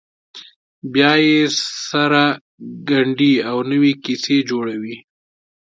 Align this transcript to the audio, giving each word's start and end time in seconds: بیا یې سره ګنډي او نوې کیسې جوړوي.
بیا 0.93 1.11
یې 1.25 1.39
سره 1.89 2.23
ګنډي 2.89 3.33
او 3.49 3.57
نوې 3.71 3.93
کیسې 4.03 4.37
جوړوي. 4.49 4.95